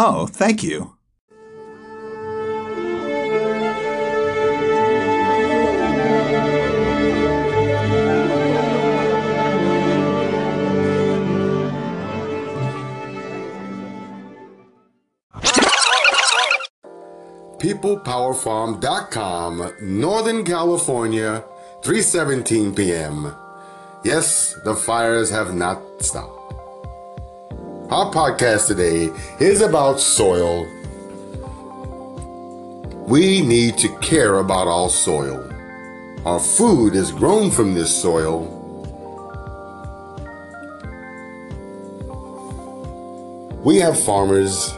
Oh, 0.00 0.28
thank 0.28 0.62
you. 0.62 0.94
PeoplePowerFarm.com, 17.58 19.72
Northern 19.82 20.44
California, 20.44 21.42
3:17 21.82 22.76
p.m. 22.76 23.34
Yes, 24.04 24.54
the 24.64 24.76
fires 24.76 25.30
have 25.30 25.56
not 25.56 25.82
stopped. 26.00 26.37
Our 27.90 28.12
podcast 28.12 28.66
today 28.66 29.08
is 29.40 29.62
about 29.62 29.98
soil. 29.98 30.68
We 33.06 33.40
need 33.40 33.78
to 33.78 33.88
care 34.00 34.40
about 34.40 34.68
our 34.68 34.90
soil. 34.90 35.50
Our 36.26 36.38
food 36.38 36.94
is 36.94 37.10
grown 37.10 37.50
from 37.50 37.72
this 37.72 37.90
soil. 38.02 38.44
We 43.64 43.78
have 43.78 43.98
farmers, 43.98 44.74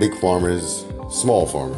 big 0.00 0.18
farmers, 0.22 0.86
small 1.10 1.44
farmers 1.44 1.76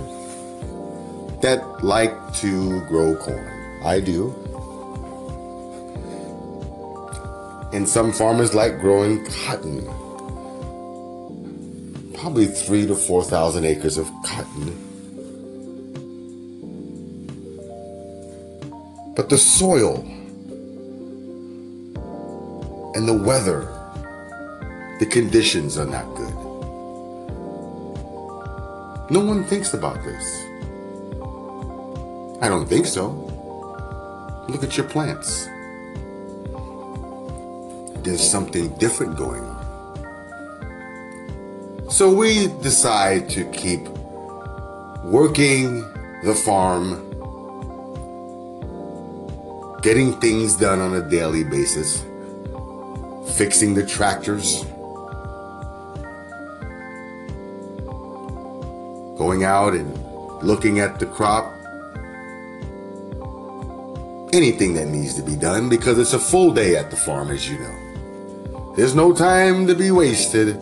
that 1.43 1.83
like 1.83 2.15
to 2.35 2.83
grow 2.83 3.17
corn. 3.17 3.83
I 3.85 3.99
do. 3.99 4.46
And 7.77 7.87
some 7.87 8.11
farmers 8.11 8.55
like 8.55 8.81
growing 8.81 9.23
cotton. 9.27 9.85
Probably 12.15 12.47
three 12.47 12.87
to 12.87 12.97
4,000 12.97 13.67
acres 13.67 13.99
of 13.99 14.11
cotton. 14.25 14.73
But 19.15 19.29
the 19.29 19.37
soil 19.37 19.99
and 22.95 23.07
the 23.07 23.13
weather, 23.13 23.69
the 24.99 25.05
conditions 25.05 25.77
are 25.77 25.85
not 25.85 26.07
good. 26.15 26.35
No 29.11 29.21
one 29.21 29.45
thinks 29.45 29.75
about 29.75 30.03
this. 30.03 30.25
I 32.41 32.49
don't 32.49 32.67
think 32.67 32.87
so. 32.87 33.11
Look 34.49 34.65
at 34.65 34.79
your 34.79 34.89
plants. 34.89 35.47
There's 38.07 38.31
something 38.31 38.69
different 38.79 39.17
going 39.17 39.43
on. 39.43 39.57
So 41.91 42.15
we 42.15 42.47
decide 42.63 43.29
to 43.31 43.45
keep 43.51 43.81
working 45.03 45.81
the 46.23 46.33
farm, 46.33 47.03
getting 49.83 50.13
things 50.21 50.55
done 50.55 50.79
on 50.79 50.95
a 50.95 51.11
daily 51.11 51.43
basis, 51.43 52.05
fixing 53.37 53.75
the 53.75 53.85
tractors, 53.85 54.63
going 59.19 59.43
out 59.43 59.75
and 59.75 59.93
looking 60.45 60.79
at 60.79 61.01
the 61.01 61.07
crop, 61.07 61.53
anything 64.33 64.75
that 64.75 64.87
needs 64.87 65.15
to 65.15 65.23
be 65.23 65.35
done 65.35 65.69
because 65.69 65.99
it's 65.99 66.13
a 66.13 66.21
full 66.21 66.53
day 66.53 66.77
at 66.77 66.93
the 66.93 66.97
farm, 66.97 67.31
as 67.31 67.49
you 67.51 67.59
know. 67.59 67.86
There's 68.77 68.95
no 68.95 69.15
time 69.15 69.67
to 69.69 69.75
be 69.75 69.91
wasted. 69.91 70.61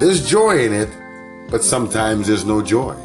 There's 0.00 0.26
joy 0.26 0.64
in 0.64 0.72
it, 0.72 0.88
but 1.50 1.62
sometimes 1.62 2.26
there's 2.26 2.46
no 2.46 2.62
joy. 2.62 2.96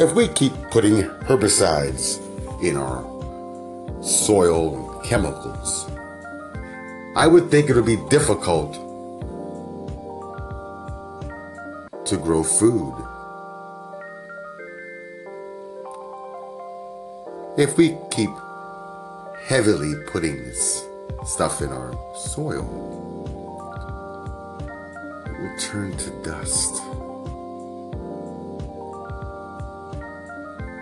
If 0.00 0.12
we 0.12 0.26
keep 0.26 0.52
putting 0.72 1.04
herbicides 1.28 2.18
in 2.60 2.76
our 2.76 3.04
soil 4.02 5.00
chemicals, 5.04 5.88
I 7.14 7.28
would 7.28 7.52
think 7.52 7.70
it 7.70 7.76
would 7.76 7.86
be 7.86 8.02
difficult 8.10 8.72
to 12.04 12.16
grow 12.16 12.42
food. 12.42 12.96
If 17.56 17.76
we 17.76 17.96
keep 18.10 18.30
heavily 19.46 19.94
putting 20.06 20.42
this 20.42 20.84
stuff 21.24 21.62
in 21.62 21.70
our 21.70 21.94
soil, 22.14 22.64
it 25.26 25.40
will 25.40 25.58
turn 25.58 25.96
to 25.96 26.10
dust. 26.22 26.82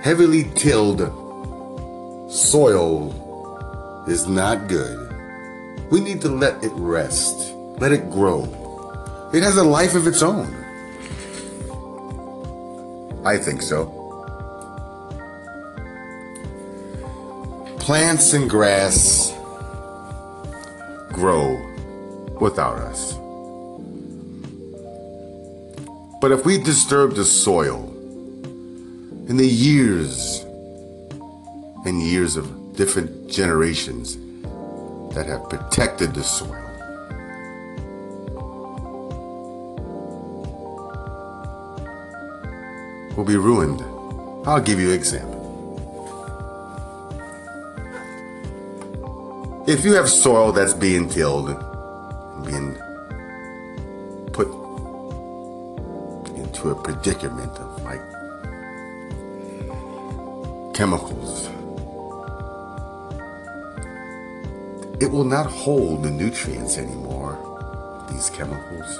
Heavily 0.03 0.45
tilled 0.55 1.01
soil 2.31 3.13
is 4.09 4.27
not 4.27 4.69
good. 4.69 5.09
We 5.91 6.01
need 6.01 6.21
to 6.23 6.29
let 6.29 6.63
it 6.65 6.73
rest, 6.75 7.55
let 7.79 7.93
it 7.93 8.11
grow. 8.11 8.45
It 9.35 9.43
has 9.43 9.57
a 9.57 9.65
life 9.65 9.95
of 9.95 10.07
its 10.07 10.23
own. 10.23 10.57
I 13.25 13.37
think 13.37 13.61
so. 13.61 13.97
Plants 17.79 18.33
and 18.33 18.49
grass 18.49 19.35
grow 21.21 21.55
without 22.41 22.79
us. 22.79 23.13
But 26.23 26.33
if 26.33 26.47
we 26.47 26.57
disturb 26.57 27.15
the 27.15 27.27
soil 27.27 27.89
in 29.29 29.37
the 29.37 29.47
years 29.47 30.41
and 31.85 32.03
years 32.03 32.37
of 32.37 32.75
different 32.75 33.31
generations 33.31 34.17
that 35.15 35.27
have 35.27 35.49
protected 35.51 36.15
the 36.15 36.25
soil, 36.25 36.57
will 43.15 43.25
be 43.25 43.37
ruined. 43.37 43.83
I'll 44.49 44.63
give 44.63 44.81
you 44.81 44.89
an 44.89 44.95
example. 44.95 45.40
If 49.71 49.85
you 49.85 49.93
have 49.95 50.11
soil 50.11 50.51
that's 50.51 50.75
being 50.75 51.09
tilled, 51.09 51.47
being 52.45 52.75
put 54.33 54.49
into 56.35 56.71
a 56.71 56.75
predicament 56.75 57.57
of 57.57 57.81
like 57.85 58.03
chemicals, 60.75 61.47
it 65.01 65.09
will 65.09 65.23
not 65.23 65.47
hold 65.47 66.03
the 66.03 66.11
nutrients 66.11 66.77
anymore, 66.77 67.39
these 68.11 68.29
chemicals. 68.29 68.99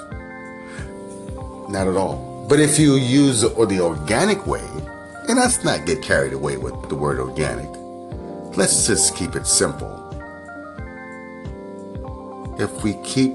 Not 1.69 1.89
at 1.89 1.97
all. 1.97 2.45
But 2.47 2.61
if 2.61 2.79
you 2.79 2.95
use 2.95 3.43
or 3.43 3.65
the 3.65 3.81
organic 3.81 4.47
way, 4.47 4.65
and 5.27 5.37
let's 5.37 5.65
not 5.65 5.85
get 5.85 6.01
carried 6.01 6.31
away 6.31 6.55
with 6.55 6.87
the 6.87 6.95
word 6.95 7.19
organic, 7.19 7.67
let's 8.55 8.87
just 8.87 9.17
keep 9.17 9.35
it 9.35 9.45
simple. 9.45 10.00
If 12.61 12.83
we 12.83 12.93
keep 13.03 13.33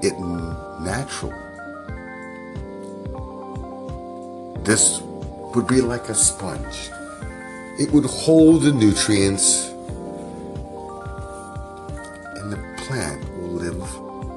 it 0.00 0.16
natural, 0.80 1.34
this 4.62 5.00
would 5.56 5.66
be 5.66 5.80
like 5.80 6.08
a 6.08 6.14
sponge. 6.14 6.90
It 7.80 7.90
would 7.90 8.04
hold 8.04 8.62
the 8.62 8.70
nutrients, 8.70 9.70
and 12.36 12.52
the 12.52 12.58
plant 12.86 13.28
will 13.36 13.58
live 13.58 13.82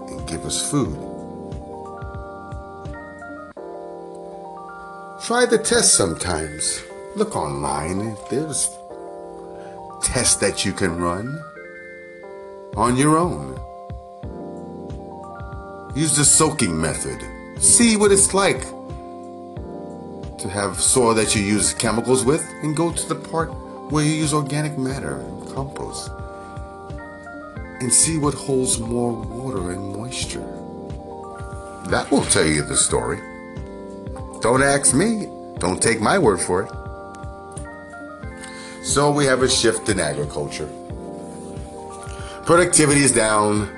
and 0.09 0.27
give 0.27 0.45
us 0.45 0.71
food. 0.71 0.97
Try 5.23 5.45
the 5.45 5.59
test 5.63 5.93
sometimes. 5.93 6.81
Look 7.15 7.35
online. 7.35 8.17
There's 8.31 8.67
tests 10.01 10.37
that 10.37 10.65
you 10.65 10.73
can 10.73 10.99
run 10.99 11.39
on 12.75 12.97
your 12.97 13.19
own. 13.19 13.59
Use 15.95 16.15
the 16.15 16.23
soaking 16.23 16.79
method. 16.79 17.21
See 17.61 17.97
what 17.97 18.13
it's 18.13 18.33
like 18.33 18.61
to 20.37 20.49
have 20.49 20.79
soil 20.79 21.13
that 21.13 21.35
you 21.35 21.41
use 21.41 21.73
chemicals 21.73 22.23
with 22.23 22.41
and 22.63 22.75
go 22.75 22.93
to 22.93 23.07
the 23.09 23.15
part 23.15 23.49
where 23.91 24.05
you 24.05 24.11
use 24.11 24.33
organic 24.33 24.77
matter 24.77 25.15
and 25.15 25.53
compost 25.53 26.09
and 27.81 27.91
see 27.91 28.17
what 28.17 28.33
holds 28.33 28.79
more 28.79 29.11
water 29.11 29.71
and 29.71 29.95
moisture. 29.97 30.47
That 31.89 32.07
will 32.09 32.23
tell 32.25 32.45
you 32.45 32.61
the 32.61 32.77
story. 32.77 33.17
Don't 34.41 34.63
ask 34.63 34.95
me. 34.95 35.27
Don't 35.59 35.81
take 35.81 35.99
my 35.99 36.17
word 36.17 36.39
for 36.39 36.63
it. 36.63 36.71
So 38.85 39.11
we 39.11 39.25
have 39.25 39.41
a 39.41 39.49
shift 39.49 39.89
in 39.89 39.99
agriculture. 39.99 40.69
Productivity 42.45 43.01
is 43.01 43.11
down 43.11 43.69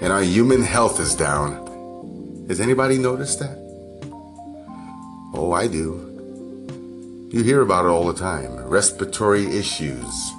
and 0.00 0.12
our 0.12 0.22
human 0.22 0.62
health 0.62 0.98
is 0.98 1.14
down. 1.14 2.46
Has 2.48 2.60
anybody 2.60 2.98
noticed 2.98 3.38
that? 3.40 3.56
Oh, 5.34 5.52
I 5.52 5.68
do. 5.68 7.28
You 7.30 7.42
hear 7.44 7.62
about 7.62 7.84
it 7.84 7.88
all 7.88 8.06
the 8.06 8.18
time. 8.18 8.56
Respiratory 8.66 9.46
issues. 9.46 10.32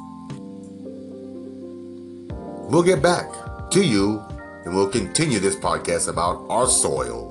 We'll 2.69 2.83
get 2.83 3.01
back 3.01 3.29
to 3.71 3.83
you 3.83 4.21
and 4.65 4.75
we'll 4.75 4.89
continue 4.89 5.39
this 5.39 5.55
podcast 5.55 6.09
about 6.09 6.45
our 6.49 6.67
soil. 6.67 7.30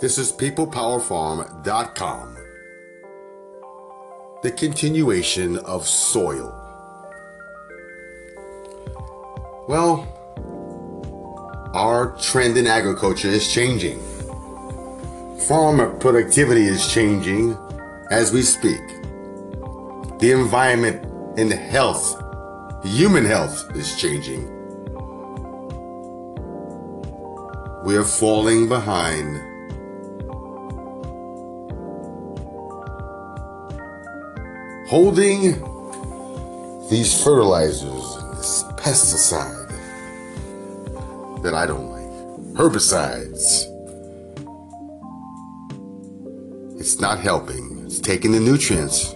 This 0.00 0.16
is 0.16 0.32
peoplepowerfarm.com. 0.32 2.36
The 4.42 4.50
continuation 4.50 5.58
of 5.58 5.86
soil. 5.86 6.56
Well, 9.68 10.08
our 11.74 12.16
trend 12.16 12.56
in 12.56 12.66
agriculture 12.66 13.28
is 13.28 13.52
changing. 13.52 14.00
Farmer 15.46 15.90
productivity 15.98 16.64
is 16.64 16.90
changing 16.90 17.54
as 18.10 18.32
we 18.32 18.40
speak. 18.40 18.80
The 20.20 20.32
environment 20.32 21.04
and 21.38 21.52
health, 21.52 22.18
human 22.84 23.26
health 23.26 23.70
is 23.76 23.94
changing. 23.96 24.48
We 27.84 27.98
are 27.98 28.04
falling 28.04 28.66
behind 28.66 29.49
holding 34.90 35.52
these 36.90 37.22
fertilizers 37.22 38.16
and 38.16 38.36
this 38.36 38.64
pesticide 38.76 39.68
that 41.44 41.54
I 41.54 41.64
don't 41.64 41.90
like, 41.90 42.56
herbicides. 42.56 43.68
It's 46.80 46.98
not 46.98 47.20
helping. 47.20 47.84
It's 47.86 48.00
taking 48.00 48.32
the 48.32 48.40
nutrients 48.40 49.14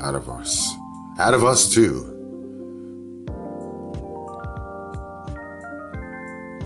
out 0.00 0.16
of 0.16 0.28
us, 0.28 0.74
out 1.20 1.32
of 1.32 1.44
us 1.44 1.72
too. 1.72 2.10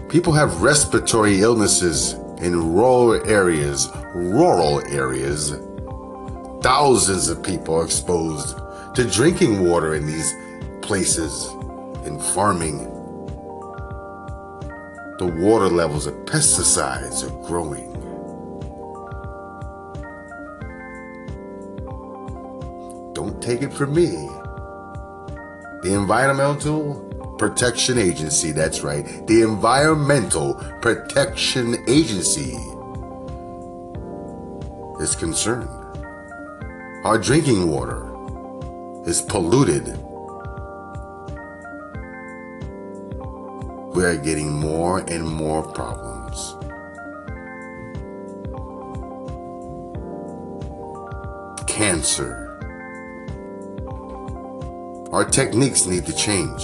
People 0.08 0.32
have 0.32 0.62
respiratory 0.62 1.42
illnesses 1.42 2.14
in 2.40 2.72
rural 2.72 3.12
areas, 3.28 3.90
rural 4.14 4.80
areas 4.86 5.52
Thousands 6.60 7.28
of 7.28 7.42
people 7.42 7.76
are 7.76 7.84
exposed 7.84 8.58
to 8.94 9.04
drinking 9.04 9.68
water 9.68 9.94
in 9.94 10.06
these 10.06 10.34
places 10.82 11.52
in 12.04 12.18
farming. 12.34 12.78
The 15.18 15.26
water 15.26 15.68
levels 15.68 16.06
of 16.06 16.14
pesticides 16.24 17.22
are 17.22 17.46
growing. 17.46 17.92
Don't 23.14 23.40
take 23.40 23.62
it 23.62 23.72
from 23.72 23.94
me. 23.94 24.28
The 25.82 25.94
Environmental 25.94 27.04
Protection 27.38 27.98
Agency, 27.98 28.50
that's 28.50 28.80
right, 28.80 29.04
the 29.28 29.42
Environmental 29.42 30.54
Protection 30.82 31.76
Agency 31.88 32.58
is 35.00 35.14
concerned. 35.14 35.77
Our 37.08 37.16
drinking 37.16 37.70
water 37.70 38.04
is 39.08 39.22
polluted. 39.22 39.86
We 43.96 44.04
are 44.04 44.14
getting 44.14 44.52
more 44.52 44.98
and 45.10 45.26
more 45.26 45.62
problems. 45.62 46.54
Cancer. 51.66 52.44
Our 55.10 55.24
techniques 55.24 55.86
need 55.86 56.04
to 56.04 56.14
change. 56.14 56.62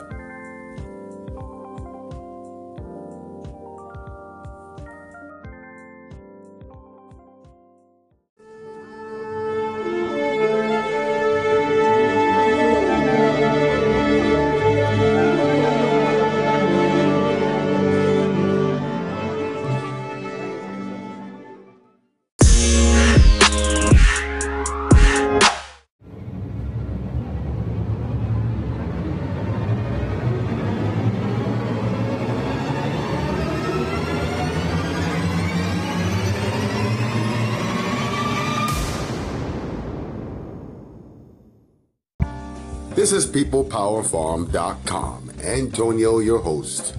is 43.13 43.25
peoplepowerfarm.com. 43.27 45.31
Antonio, 45.41 46.19
your 46.19 46.39
host. 46.39 46.95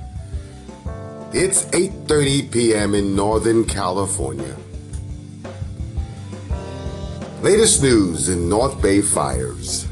It's 1.32 1.64
8:30 1.66 2.50
p.m. 2.52 2.94
in 2.94 3.14
Northern 3.16 3.64
California. 3.64 4.56
Latest 7.42 7.82
news 7.82 8.28
in 8.28 8.48
North 8.48 8.80
Bay 8.80 9.02
fires. 9.02 9.86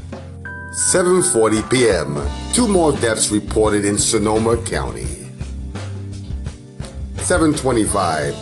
7:40 0.71 1.69
p.m. 1.69 2.17
Two 2.53 2.67
more 2.67 2.93
deaths 2.93 3.29
reported 3.29 3.85
in 3.85 3.97
Sonoma 3.97 4.57
County. 4.63 5.27
7:25 7.17 8.33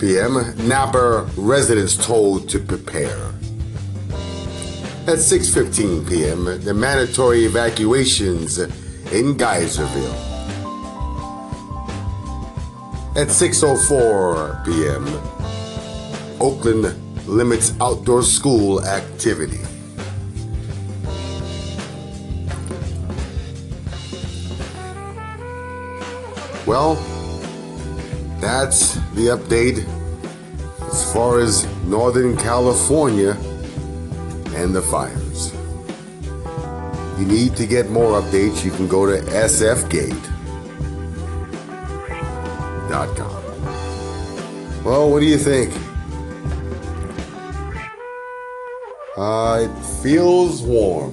p.m. 0.00 0.54
Napa 0.68 1.28
residents 1.36 1.96
told 1.96 2.48
to 2.48 2.58
prepare. 2.58 3.31
At 5.04 5.18
6:15 5.18 6.08
p.m., 6.08 6.44
the 6.62 6.72
mandatory 6.72 7.44
evacuations 7.44 8.58
in 8.58 9.34
Geyserville. 9.36 10.14
At 13.16 13.26
6:04 13.26 14.64
p.m., 14.64 15.04
Oakland 16.40 16.94
limits 17.26 17.74
outdoor 17.80 18.22
school 18.22 18.84
activity. 18.86 19.58
Well, 26.64 26.94
that's 28.40 28.94
the 29.14 29.36
update 29.36 29.84
as 30.92 31.12
far 31.12 31.40
as 31.40 31.66
Northern 31.86 32.36
California 32.36 33.36
and 34.54 34.74
the 34.74 34.82
fires. 34.82 35.52
You 37.18 37.26
need 37.26 37.56
to 37.56 37.66
get 37.66 37.90
more 37.90 38.20
updates, 38.20 38.64
you 38.64 38.70
can 38.70 38.88
go 38.88 39.06
to 39.06 39.20
sfgate.com. 39.22 40.32
Well, 44.84 45.10
what 45.10 45.20
do 45.20 45.26
you 45.26 45.38
think? 45.38 45.72
Uh, 49.16 49.68
it 49.68 49.84
feels 50.02 50.62
warm. 50.62 51.12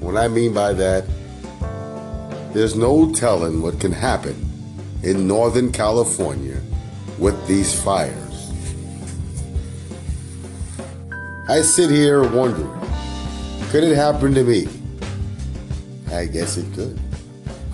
What 0.00 0.16
I 0.16 0.26
mean 0.28 0.52
by 0.54 0.72
that, 0.72 1.04
there's 2.52 2.74
no 2.74 3.12
telling 3.12 3.62
what 3.62 3.78
can 3.78 3.92
happen 3.92 4.34
in 5.02 5.28
Northern 5.28 5.70
California 5.70 6.60
with 7.18 7.46
these 7.46 7.78
fires. 7.80 8.27
I 11.50 11.62
sit 11.62 11.88
here 11.88 12.28
wondering, 12.28 12.70
could 13.70 13.82
it 13.82 13.96
happen 13.96 14.34
to 14.34 14.44
me? 14.44 14.68
I 16.12 16.26
guess 16.26 16.58
it 16.58 16.70
could. 16.74 17.00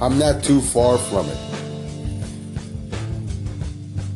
I'm 0.01 0.17
not 0.17 0.45
too 0.45 0.61
far 0.61 0.97
from 0.97 1.27
it. 1.27 1.37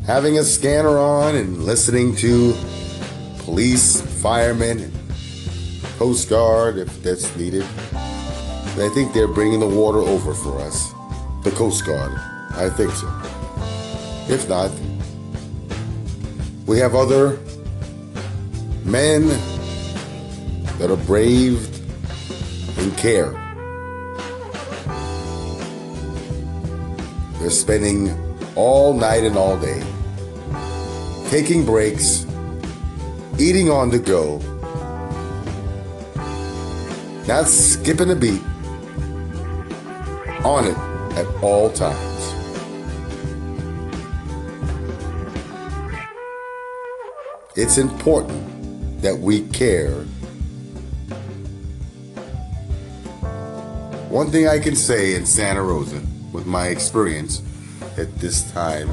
Having 0.07 0.39
a 0.39 0.45
scanner 0.45 0.97
on 0.97 1.35
and 1.35 1.65
listening 1.65 2.15
to 2.17 2.55
police, 3.39 4.01
firemen, 4.23 4.79
and 4.79 4.93
Coast 5.99 6.31
Guard 6.31 6.79
if 6.79 7.03
that's 7.03 7.35
needed. 7.35 7.65
I 7.95 8.89
think 8.95 9.13
they're 9.13 9.27
bringing 9.27 9.59
the 9.59 9.67
water 9.67 9.99
over 9.99 10.35
for 10.35 10.61
us. 10.61 10.93
The 11.43 11.51
Coast 11.51 11.85
Guard. 11.85 12.13
I 12.53 12.71
think 12.71 12.93
so. 12.93 13.09
If 14.33 14.49
not, 14.49 14.71
we 16.65 16.79
have 16.79 16.95
other 16.95 17.41
men 18.91 19.29
that 20.79 20.91
are 20.91 20.97
brave 20.97 21.69
and 22.79 22.97
care. 22.97 23.33
They're 27.39 27.51
spending 27.51 28.11
all 28.55 28.95
night 28.95 29.25
and 29.25 29.37
all 29.37 29.59
day 29.59 29.83
taking 31.29 31.67
breaks, 31.67 32.25
eating 33.39 33.69
on 33.69 33.91
the 33.91 33.99
go, 33.99 34.39
not 37.27 37.47
skipping 37.47 38.11
a 38.11 38.17
beat, 38.17 38.43
on 40.45 40.65
it 40.65 40.79
at 41.19 41.27
all 41.43 41.71
times. 41.71 41.99
It's 47.55 47.77
important 47.77 48.58
that 48.99 49.19
we 49.19 49.43
care. 49.49 50.05
One 54.09 54.31
thing 54.31 54.49
I 54.49 54.59
can 54.59 54.75
say 54.75 55.15
in 55.15 55.27
Santa 55.27 55.63
Rosa, 55.63 56.01
with 56.33 56.47
my 56.47 56.69
experience 56.69 57.43
at 57.97 58.15
this 58.17 58.51
time 58.53 58.89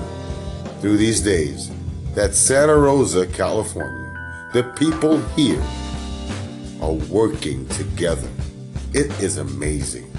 through 0.82 0.98
these 0.98 1.22
days, 1.22 1.72
that 2.14 2.36
Santa 2.36 2.76
Rosa, 2.76 3.26
California, 3.28 4.14
the 4.54 4.64
people 4.78 5.20
here 5.36 5.64
are 6.82 6.94
working 7.10 7.68
together. 7.70 8.30
It 8.94 9.12
is 9.22 9.38
amazing. 9.38 10.12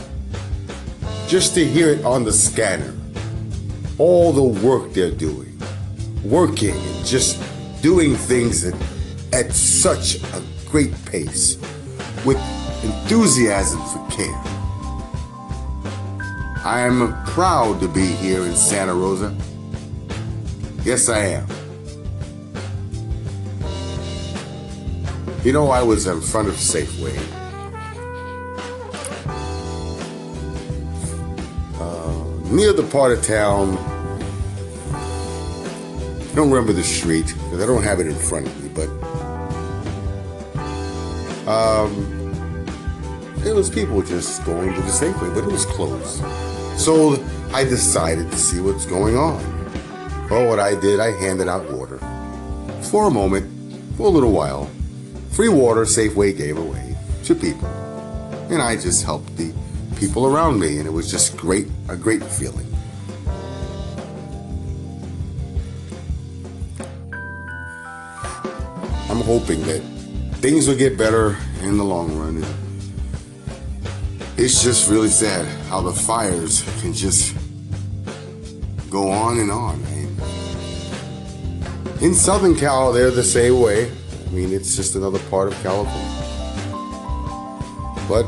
Just 1.29 1.55
to 1.55 1.65
hear 1.65 1.91
it 1.91 2.05
on 2.05 2.25
the 2.25 2.33
scanner, 2.33 2.95
all 3.99 4.33
the 4.33 4.67
work 4.67 4.93
they're 4.93 5.11
doing, 5.11 5.59
working 6.25 6.75
and 6.75 7.07
just 7.07 7.43
doing 7.83 8.15
things 8.15 8.65
at, 8.65 8.75
at 9.33 9.53
such 9.53 10.17
a 10.17 10.43
great 10.67 10.93
pace 11.07 11.57
with 12.25 12.39
enthusiasm 12.83 13.81
for 13.87 14.07
care. 14.11 14.41
I 16.65 16.81
am 16.81 17.15
proud 17.27 17.81
to 17.81 17.89
be 17.89 18.07
here 18.07 18.43
in 18.43 18.55
Santa 18.55 18.95
Rosa. 18.95 19.37
Yes, 20.85 21.09
I 21.09 21.19
am. 21.19 21.47
You 25.45 25.53
know, 25.53 25.71
I 25.71 25.83
was 25.83 26.07
in 26.07 26.21
front 26.21 26.49
of 26.49 26.55
Safeway. 26.55 27.17
Uh, 31.79 32.53
near 32.53 32.73
the 32.73 32.83
part 32.91 33.13
of 33.13 33.25
town 33.25 33.77
I 36.37 36.39
don't 36.41 36.51
remember 36.51 36.75
the 36.75 36.85
street 36.85 37.29
because 37.29 37.63
I 37.63 37.67
don't 37.67 37.83
have 37.83 37.99
it 37.99 38.07
in 38.07 38.15
front 38.15 38.47
of 38.47 38.63
me, 38.63 38.66
um, 41.47 42.67
there 43.39 43.55
was 43.55 43.71
people 43.71 44.03
just 44.03 44.45
going 44.45 44.75
to 44.75 44.81
the 44.81 44.89
Safeway, 44.89 45.33
but 45.35 45.45
it 45.45 45.53
was 45.53 45.65
closed. 45.65 46.23
So 46.79 47.25
I 47.53 47.65
decided 47.65 48.31
to 48.31 48.37
see 48.37 48.61
what's 48.61 48.85
going 48.85 49.17
on. 49.17 49.41
Well, 50.29 50.49
what 50.49 50.59
I 50.59 50.75
did, 50.75 50.99
I 50.99 51.13
handed 51.13 51.47
out 51.47 51.71
water 51.71 51.99
for 52.83 53.07
a 53.07 53.11
moment, 53.11 53.47
for 53.97 54.07
a 54.07 54.11
little 54.11 54.33
while. 54.33 54.69
Free 55.31 55.49
water 55.49 55.83
Safeway 55.83 56.37
gave 56.37 56.59
away 56.59 56.97
to 57.25 57.35
people, 57.35 57.69
and 58.51 58.61
I 58.61 58.75
just 58.75 59.05
helped 59.05 59.37
the 59.37 59.55
people 59.97 60.27
around 60.27 60.59
me, 60.59 60.79
and 60.79 60.87
it 60.87 60.93
was 60.93 61.11
just 61.11 61.37
great, 61.37 61.69
a 61.89 61.97
great 61.97 62.25
feeling. 62.25 62.67
I'm 69.09 69.23
hoping 69.23 69.63
that 69.63 69.96
things 70.47 70.69
will 70.69 70.77
get 70.77 70.97
better 70.97 71.37
in 71.63 71.77
the 71.77 71.83
long 71.83 72.17
run. 72.17 72.37
It's 74.37 74.63
just 74.63 74.89
really 74.89 75.09
sad 75.09 75.45
how 75.69 75.81
the 75.81 75.93
fires 75.93 76.63
can 76.81 76.93
just 76.93 77.35
go 78.89 79.11
on 79.11 79.41
and 79.41 79.51
on. 79.51 79.85
in 82.01 82.15
Southern 82.15 82.55
Cal, 82.55 82.93
they're 82.93 83.11
the 83.11 83.25
same 83.25 83.61
way. 83.61 83.91
I 83.91 84.31
mean, 84.31 84.53
it's 84.53 84.77
just 84.77 84.95
another 84.95 85.19
part 85.31 85.49
of 85.49 85.61
California. 85.65 86.23
But 88.09 88.25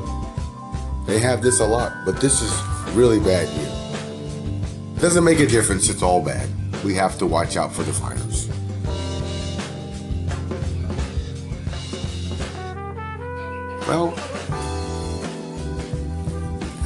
they 1.07 1.21
have 1.21 1.41
this 1.41 1.61
a 1.61 1.67
lot. 1.69 1.93
But 2.05 2.21
this 2.21 2.43
is 2.43 2.53
really 2.97 3.21
bad 3.21 3.49
here. 3.49 5.01
Doesn't 5.01 5.23
make 5.23 5.39
a 5.39 5.47
difference. 5.47 5.89
It's 5.89 6.03
all 6.03 6.21
bad. 6.25 6.49
We 6.83 6.95
have 6.95 7.17
to 7.19 7.27
watch 7.27 7.57
out 7.57 7.73
for 7.73 7.85
the 7.85 7.93
fires. 7.93 8.28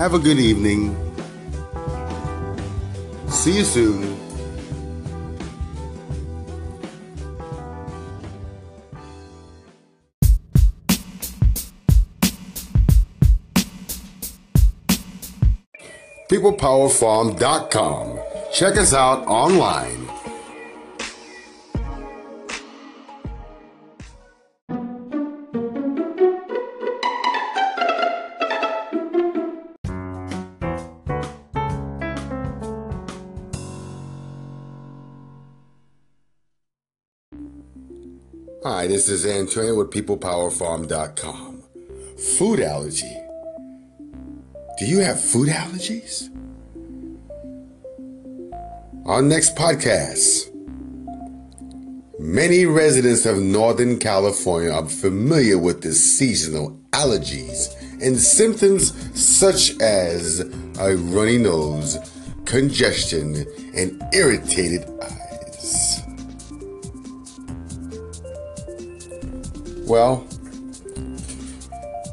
Have 0.03 0.15
a 0.15 0.19
good 0.19 0.41
evening. 0.41 0.97
See 3.29 3.59
you 3.59 3.63
soon. 3.63 4.19
PeoplePowerFarm.com. 16.29 18.19
Check 18.53 18.77
us 18.79 18.93
out 18.93 19.25
online 19.29 20.09
Hi, 38.83 38.89
this 38.89 39.09
is 39.09 39.25
Antonio 39.25 39.77
with 39.77 39.91
PeoplePowerFarm.com. 39.91 41.63
Food 42.37 42.59
allergy. 42.59 43.17
Do 44.77 44.87
you 44.87 44.99
have 44.99 45.23
food 45.23 45.51
allergies? 45.51 46.29
Our 49.07 49.23
next 49.23 49.55
podcast. 49.55 50.53
Many 52.19 52.67
residents 52.67 53.25
of 53.25 53.39
Northern 53.39 54.01
California 54.01 54.73
are 54.73 54.89
familiar 54.89 55.59
with 55.59 55.83
the 55.83 55.93
seasonal 55.93 56.77
allergies 56.91 57.73
and 58.05 58.19
symptoms 58.19 58.93
such 59.15 59.81
as 59.81 60.41
a 60.81 60.97
runny 60.97 61.39
nose, 61.39 61.99
congestion, 62.47 63.47
and 63.77 64.03
irritated 64.13 64.85
eyes. 65.01 65.22
Well, 69.93 70.21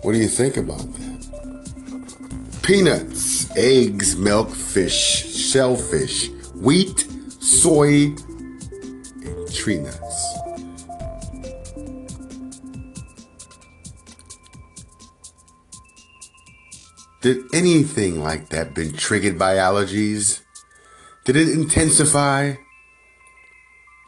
what 0.02 0.12
do 0.12 0.18
you 0.18 0.28
think 0.28 0.58
about 0.58 0.80
that? 0.80 2.60
Peanuts, 2.62 3.50
eggs, 3.56 4.18
milk, 4.18 4.50
fish, 4.50 5.34
shellfish, 5.50 6.30
wheat, 6.56 7.08
soy, 7.40 8.14
and 9.24 9.54
tree 9.54 9.78
nuts. 9.78 10.40
Did 17.22 17.38
anything 17.54 18.22
like 18.22 18.50
that 18.50 18.76
been 18.76 18.92
triggered 18.92 19.40
by 19.40 19.54
allergies? 19.56 20.42
Did 21.24 21.38
it 21.38 21.48
intensify? 21.48 22.56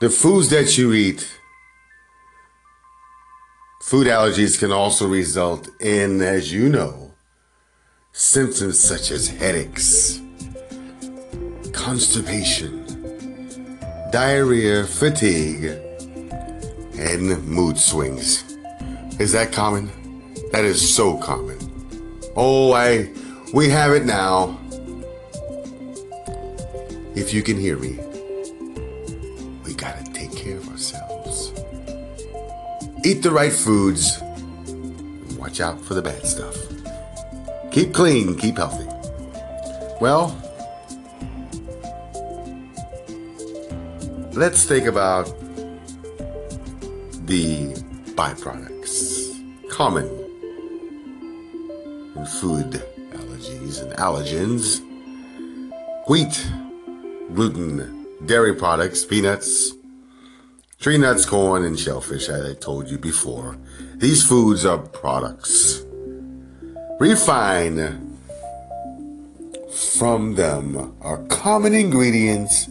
The 0.01 0.10
foods 0.10 0.50
that 0.50 0.78
you 0.78 0.92
eat, 0.92 1.40
food 3.91 4.07
allergies 4.07 4.57
can 4.57 4.71
also 4.71 5.05
result 5.05 5.67
in, 5.81 6.21
as 6.21 6.50
you 6.50 6.69
know, 6.69 7.12
symptoms 8.13 8.79
such 8.79 9.12
as 9.12 9.27
headaches, 9.27 10.21
constipation, 11.74 12.86
diarrhea, 14.10 14.86
fatigue, 14.86 15.65
and 16.98 17.45
mood 17.45 17.77
swings. 17.77 18.55
Is 19.19 19.33
that 19.33 19.51
common? 19.51 19.91
That 20.53 20.63
is 20.63 20.95
so 20.95 21.17
common. 21.17 21.60
Oh, 22.38 22.71
I, 22.71 23.12
we 23.53 23.67
have 23.67 23.91
it 23.91 24.05
now. 24.05 24.57
If 27.13 27.33
you 27.33 27.43
can 27.43 27.60
hear 27.60 27.75
me, 27.75 28.00
Eat 33.12 33.24
the 33.24 33.30
right 33.30 33.51
foods. 33.51 34.22
Watch 35.38 35.60
out 35.60 35.82
for 35.82 35.96
the 35.96 36.01
bad 36.01 36.25
stuff. 36.25 36.56
Keep 37.70 37.94
clean, 37.94 38.38
keep 38.38 38.56
healthy. 38.56 38.88
Well, 40.00 40.34
let's 44.32 44.63
think 44.63 44.86
about 44.86 45.25
the 47.27 47.74
byproducts. 48.15 49.36
Common 49.70 50.08
in 52.15 52.25
food 52.39 52.82
allergies 53.12 53.82
and 53.82 53.91
allergens. 53.98 54.80
Wheat, 56.08 56.48
gluten, 57.34 58.08
dairy 58.25 58.56
products, 58.56 59.03
peanuts, 59.03 59.74
tree 60.81 60.97
nuts, 60.97 61.27
corn, 61.27 61.63
and 61.63 61.79
shellfish, 61.79 62.27
as 62.27 62.43
I 62.43 62.55
told 62.55 62.89
you 62.89 62.97
before. 62.97 63.55
These 63.97 64.27
foods 64.27 64.65
are 64.65 64.79
products. 64.79 65.85
Refined 67.00 68.17
from 69.71 70.33
them 70.33 70.95
are 71.01 71.23
common 71.27 71.75
ingredients 71.75 72.67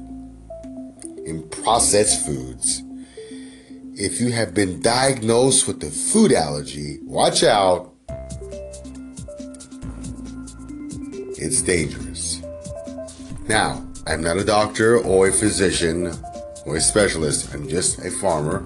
in 1.24 1.48
processed 1.50 2.26
foods. 2.26 2.82
If 3.94 4.20
you 4.20 4.32
have 4.32 4.54
been 4.54 4.82
diagnosed 4.82 5.68
with 5.68 5.82
a 5.84 5.90
food 5.90 6.32
allergy, 6.32 6.98
watch 7.04 7.44
out. 7.44 7.94
It's 11.38 11.62
dangerous. 11.62 12.42
Now, 13.46 13.86
I'm 14.06 14.20
not 14.20 14.36
a 14.36 14.44
doctor 14.44 14.98
or 14.98 15.28
a 15.28 15.32
physician 15.32 16.12
or 16.70 16.76
a 16.76 16.80
specialist. 16.80 17.52
I'm 17.52 17.66
just 17.68 17.98
a 17.98 18.10
farmer. 18.12 18.58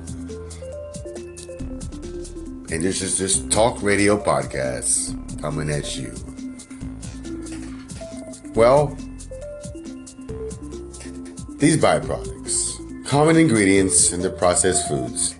And 2.71 2.83
this 2.83 3.01
is 3.01 3.17
just 3.17 3.51
talk 3.51 3.83
radio 3.83 4.23
podcasts 4.23 5.15
coming 5.41 5.71
at 5.71 5.97
you. 5.97 6.13
Well, 8.55 8.89
these 11.57 11.79
byproducts, 11.79 13.07
common 13.07 13.37
ingredients 13.37 14.13
in 14.13 14.21
the 14.21 14.31
processed 14.31 14.87
foods, 14.87 15.35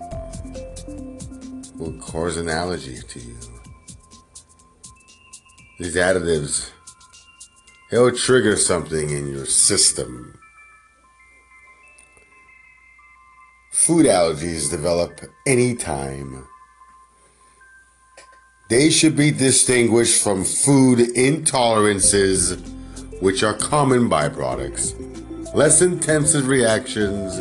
will 1.77 1.93
cause 2.01 2.37
an 2.37 2.49
allergy 2.49 2.97
to 2.97 3.19
you. 3.19 3.37
These 5.77 5.95
additives, 5.97 6.71
they'll 7.91 8.11
trigger 8.11 8.55
something 8.55 9.11
in 9.11 9.27
your 9.27 9.45
system. 9.45 10.39
Food 13.85 14.07
allergies 14.07 14.71
develop 14.71 15.21
anytime. 15.45 16.47
They 18.67 18.89
should 18.89 19.15
be 19.15 19.29
distinguished 19.29 20.23
from 20.23 20.43
food 20.43 20.97
intolerances, 21.15 22.59
which 23.21 23.43
are 23.43 23.53
common 23.53 24.09
byproducts 24.09 24.95
less 25.53 25.83
intensive 25.83 26.47
reactions. 26.47 27.37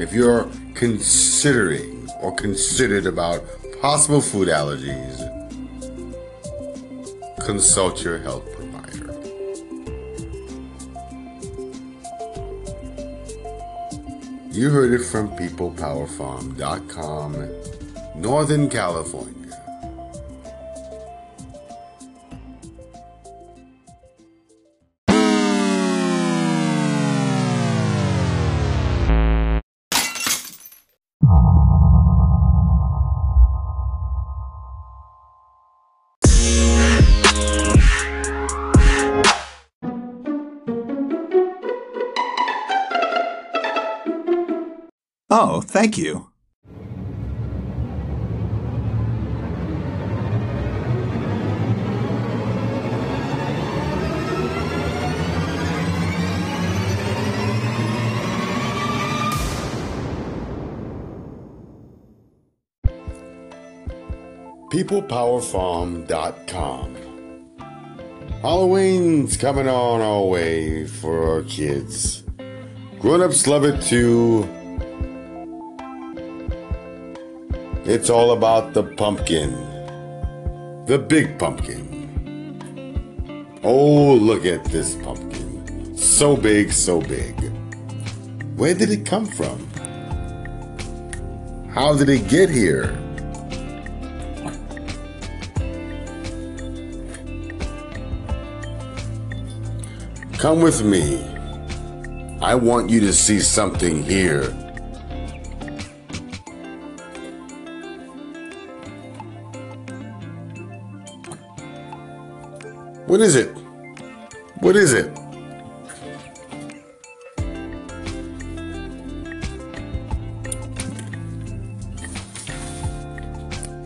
If 0.00 0.14
you're 0.14 0.50
considering 0.74 2.08
or 2.22 2.34
considered 2.34 3.04
about 3.04 3.44
possible 3.82 4.22
food 4.22 4.48
allergies, 4.48 5.20
consult 7.44 8.02
your 8.02 8.16
health 8.16 8.55
You 14.56 14.70
heard 14.70 14.98
it 14.98 15.04
from 15.04 15.28
peoplepowerfarm.com, 15.36 18.18
Northern 18.18 18.70
California. 18.70 19.45
Thank 45.86 45.98
you. 45.98 46.26
peoplepowerfarm.com. 64.70 66.96
Halloween's 68.42 69.36
coming 69.36 69.68
on 69.68 70.00
our 70.00 70.24
way 70.24 70.88
for 70.88 71.30
our 71.30 71.42
kids. 71.42 72.24
Grown-ups 72.98 73.46
love 73.46 73.64
it 73.64 73.80
too. 73.80 74.55
It's 77.88 78.10
all 78.10 78.32
about 78.32 78.74
the 78.74 78.82
pumpkin. 78.82 79.52
The 80.86 80.98
big 80.98 81.38
pumpkin. 81.38 81.86
Oh, 83.62 84.14
look 84.14 84.44
at 84.44 84.64
this 84.64 84.96
pumpkin. 84.96 85.96
So 85.96 86.36
big, 86.36 86.72
so 86.72 87.00
big. 87.00 87.38
Where 88.56 88.74
did 88.74 88.90
it 88.90 89.06
come 89.06 89.24
from? 89.24 89.64
How 91.70 91.96
did 91.96 92.08
it 92.08 92.28
get 92.28 92.50
here? 92.50 92.88
Come 100.38 100.60
with 100.60 100.82
me. 100.84 101.22
I 102.42 102.56
want 102.56 102.90
you 102.90 102.98
to 102.98 103.12
see 103.12 103.38
something 103.38 104.02
here. 104.02 104.65
What 113.06 113.20
is 113.20 113.36
it? 113.36 113.56
What 114.60 114.74
is 114.74 114.92
it? 114.92 115.06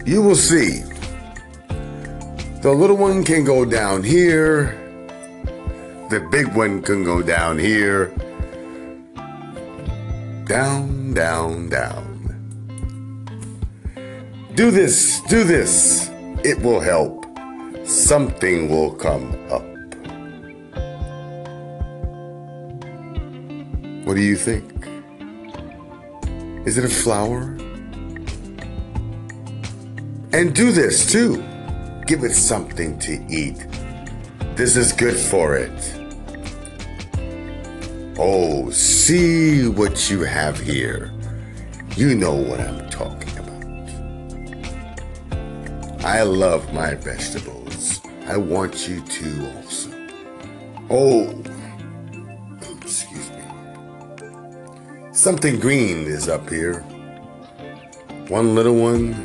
You 0.06 0.22
will 0.22 0.34
see. 0.34 0.82
The 2.62 2.72
little 2.72 2.96
one 2.96 3.22
can 3.22 3.44
go 3.44 3.64
down 3.64 4.02
here. 4.02 4.76
The 6.08 6.26
big 6.30 6.56
one 6.56 6.82
can 6.82 7.04
go 7.04 7.22
down 7.22 7.58
here. 7.58 8.12
down, 10.50 11.14
down, 11.14 11.68
down. 11.68 12.06
Do 14.54 14.72
this, 14.72 15.20
do 15.28 15.44
this. 15.44 16.10
It 16.42 16.60
will 16.60 16.80
help. 16.80 17.19
Something 18.10 18.68
will 18.68 18.90
come 18.90 19.30
up. 19.52 19.62
What 24.04 24.14
do 24.16 24.20
you 24.20 24.34
think? 24.34 24.64
Is 26.66 26.76
it 26.76 26.84
a 26.84 26.88
flower? 26.88 27.56
And 30.32 30.52
do 30.56 30.72
this 30.72 31.06
too. 31.12 31.40
Give 32.04 32.24
it 32.24 32.34
something 32.34 32.98
to 32.98 33.12
eat. 33.28 33.64
This 34.56 34.74
is 34.74 34.90
good 34.90 35.14
for 35.16 35.54
it. 35.54 35.94
Oh, 38.18 38.70
see 38.70 39.68
what 39.68 40.10
you 40.10 40.22
have 40.22 40.58
here. 40.58 41.12
You 41.94 42.16
know 42.16 42.34
what 42.34 42.58
I'm 42.58 42.90
talking 42.90 43.38
about. 43.38 43.64
I 46.04 46.24
love 46.24 46.74
my 46.74 46.96
vegetables. 46.96 47.59
I 48.30 48.36
want 48.36 48.88
you 48.88 49.00
to 49.00 49.52
also. 49.56 49.90
Oh, 50.88 51.42
excuse 52.80 53.28
me. 53.30 53.42
Something 55.10 55.58
green 55.58 56.06
is 56.06 56.28
up 56.28 56.48
here. 56.48 56.82
One 58.28 58.54
little 58.54 58.76
one, 58.76 59.16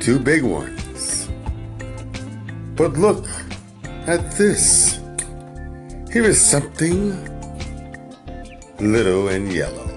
two 0.00 0.18
big 0.18 0.42
ones. 0.42 1.28
But 2.76 2.94
look 2.94 3.26
at 4.06 4.32
this. 4.38 5.00
Here 6.10 6.24
is 6.24 6.40
something 6.40 7.12
little 8.80 9.28
and 9.28 9.52
yellow. 9.52 9.90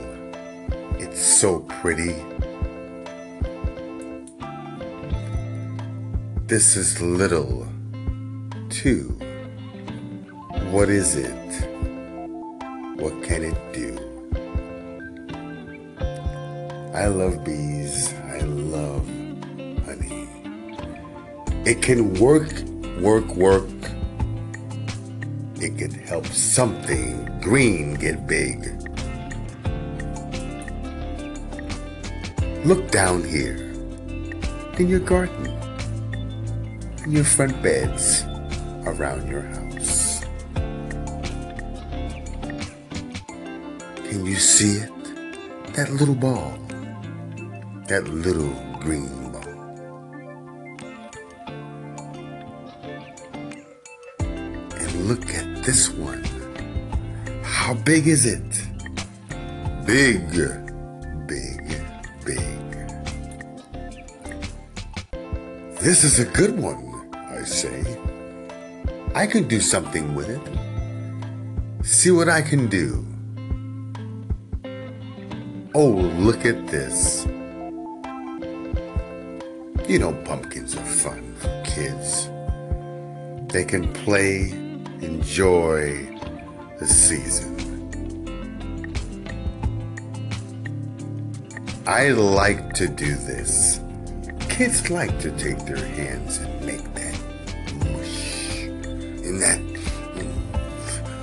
It's 0.99 1.21
so 1.21 1.59
pretty. 1.61 2.21
This 6.47 6.75
is 6.75 6.99
little, 6.99 7.65
too. 8.71 9.09
What 10.71 10.89
is 10.89 11.15
it? 11.15 11.51
What 12.95 13.21
can 13.23 13.43
it 13.43 13.73
do? 13.73 13.97
I 16.93 17.07
love 17.07 17.43
bees. 17.43 18.13
I 18.25 18.39
love 18.39 19.05
honey. 19.85 20.27
It 21.65 21.81
can 21.81 22.13
work, 22.15 22.51
work, 22.99 23.35
work 23.35 23.69
it 25.61 25.77
can 25.77 25.91
help 25.91 26.25
something 26.25 27.39
green 27.39 27.93
get 27.93 28.25
big. 28.25 28.65
Look 32.65 32.89
down 32.89 33.23
here 33.23 33.57
in 34.79 34.87
your 34.87 35.01
garden, 35.01 35.45
in 37.05 37.11
your 37.11 37.23
front 37.23 37.61
beds 37.61 38.25
around 38.85 39.29
your 39.29 39.41
house. 39.41 40.21
Can 44.09 44.25
you 44.25 44.35
see 44.35 44.77
it? 44.77 44.91
That 45.73 45.89
little 45.91 46.15
ball, 46.15 46.53
that 47.87 48.03
little 48.09 48.53
green 48.79 49.31
ball. 49.31 49.41
And 54.75 55.07
look 55.07 55.29
at 55.33 55.63
this 55.63 55.89
one. 55.89 56.23
How 57.43 57.73
big 57.73 58.07
is 58.07 58.25
it? 58.25 58.43
Big, 59.85 60.29
big, 61.27 61.61
big. 62.25 62.61
This 65.79 66.03
is 66.03 66.19
a 66.19 66.25
good 66.25 66.59
one, 66.59 67.09
I 67.15 67.43
say. 67.43 67.83
I 69.13 69.27
can 69.27 69.47
do 69.47 69.59
something 69.59 70.15
with 70.15 70.29
it. 70.29 71.85
See 71.85 72.11
what 72.11 72.29
I 72.29 72.41
can 72.41 72.67
do. 72.67 73.05
Oh, 75.75 75.89
look 75.89 76.45
at 76.45 76.67
this. 76.67 77.25
You 79.89 79.99
know, 79.99 80.13
pumpkins 80.25 80.75
are 80.75 80.85
fun 80.85 81.35
for 81.35 81.63
kids. 81.65 82.29
They 83.51 83.65
can 83.65 83.91
play 83.91 84.51
enjoy 85.01 86.07
the 86.79 86.87
season. 86.87 87.57
I 91.85 92.09
like 92.09 92.73
to 92.75 92.87
do 92.87 93.15
this. 93.15 93.81
Kids 94.49 94.89
like 94.89 95.19
to 95.19 95.31
take 95.31 95.65
their 95.65 95.85
hands 95.85 96.37
and 96.37 96.65
make 96.65 96.90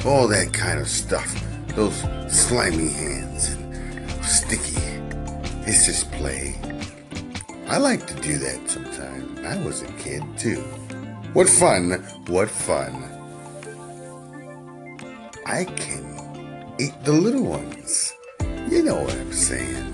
all 0.08 0.26
that 0.26 0.52
kind 0.54 0.80
of 0.80 0.88
stuff. 0.88 1.28
Those 1.76 2.02
slimy 2.28 2.88
hands 2.88 3.52
and 3.52 4.24
sticky. 4.24 4.80
It's 5.66 5.84
just 5.84 6.10
play. 6.12 6.58
I 7.66 7.76
like 7.76 8.06
to 8.06 8.14
do 8.14 8.38
that 8.38 8.70
sometimes. 8.70 9.40
I 9.40 9.62
was 9.62 9.82
a 9.82 9.92
kid 9.98 10.22
too. 10.38 10.62
What 11.34 11.48
fun! 11.48 11.92
What 12.26 12.48
fun! 12.48 13.04
I 15.44 15.64
can 15.64 16.74
eat 16.80 16.94
the 17.04 17.12
little 17.12 17.44
ones. 17.44 18.14
You 18.70 18.82
know 18.84 19.02
what 19.02 19.14
I'm 19.14 19.32
saying. 19.32 19.84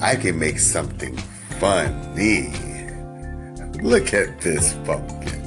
I 0.00 0.16
can 0.16 0.38
make 0.38 0.58
something 0.58 1.14
funny. 1.60 2.52
Look 3.82 4.14
at 4.14 4.40
this 4.40 4.72
pumpkin. 4.86 5.37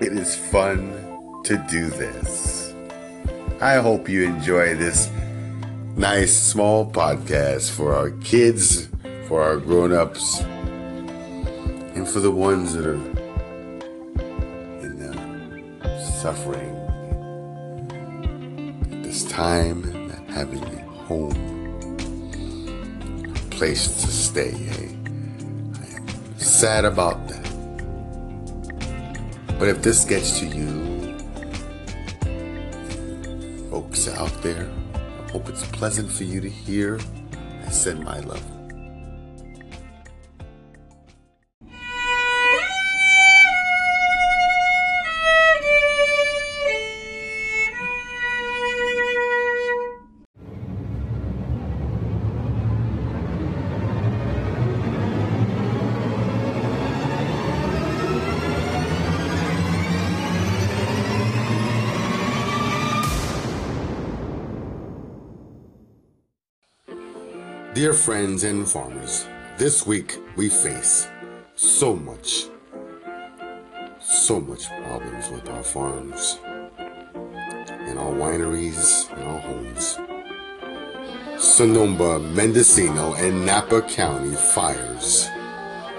It 0.00 0.12
is 0.12 0.36
fun 0.36 1.42
to 1.42 1.56
do 1.68 1.88
this. 1.88 2.72
I 3.60 3.74
hope 3.76 4.08
you 4.08 4.22
enjoy 4.22 4.76
this 4.76 5.10
nice 5.96 6.32
small 6.32 6.88
podcast 6.88 7.72
for 7.72 7.94
our 7.94 8.10
kids, 8.22 8.88
for 9.26 9.42
our 9.42 9.56
grown 9.56 9.92
ups, 9.92 10.40
and 11.96 12.06
for 12.08 12.20
the 12.20 12.30
ones 12.30 12.74
that 12.74 12.86
are 12.86 13.00
suffering 16.20 16.76
at 18.92 19.02
this 19.02 19.24
time, 19.24 19.82
not 20.08 20.24
having 20.28 20.62
a 20.62 20.82
home, 21.06 21.34
a 23.24 23.50
place 23.50 23.88
to 24.02 24.06
stay. 24.06 24.52
I 24.52 25.96
am 25.96 26.38
sad 26.38 26.84
about 26.84 27.26
that. 27.28 27.47
But 29.58 29.68
if 29.68 29.82
this 29.82 30.04
gets 30.04 30.38
to 30.38 30.46
you, 30.46 31.18
folks 33.70 34.06
out 34.08 34.42
there, 34.42 34.70
I 34.94 35.30
hope 35.32 35.48
it's 35.48 35.66
pleasant 35.66 36.12
for 36.12 36.22
you 36.22 36.40
to 36.40 36.48
hear. 36.48 37.00
I 37.66 37.70
send 37.70 38.04
my 38.04 38.20
love. 38.20 38.57
Dear 67.78 67.92
friends 67.92 68.42
and 68.42 68.68
farmers, 68.68 69.24
this 69.56 69.86
week 69.86 70.18
we 70.34 70.48
face 70.48 71.06
so 71.54 71.94
much, 71.94 72.46
so 74.00 74.40
much 74.40 74.68
problems 74.82 75.30
with 75.30 75.48
our 75.48 75.62
farms 75.62 76.40
and 76.44 77.96
our 77.96 78.10
wineries 78.10 79.08
and 79.12 79.22
our 79.22 79.38
homes. 79.38 79.96
Sonoma, 81.40 82.18
Mendocino, 82.18 83.14
and 83.14 83.46
Napa 83.46 83.82
County 83.82 84.34
fires 84.34 85.28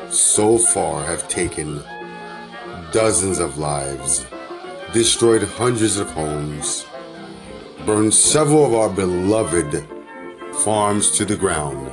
so 0.10 0.58
far 0.58 1.06
have 1.06 1.30
taken 1.30 1.82
dozens 2.92 3.40
of 3.40 3.58
lives, 3.58 4.26
destroyed 4.92 5.44
hundreds 5.44 5.96
of 5.96 6.12
homes, 6.12 6.86
burned 7.86 8.14
several 8.14 8.66
of 8.66 8.74
our 8.74 8.90
beloved 8.90 9.88
farms 10.64 11.12
to 11.12 11.24
the 11.24 11.38
ground. 11.38 11.90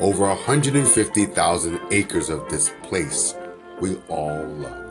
Over 0.00 0.26
150,000 0.26 1.80
acres 1.90 2.28
of 2.28 2.46
this 2.50 2.72
place 2.82 3.34
we 3.80 3.96
all 4.08 4.44
love. 4.44 4.87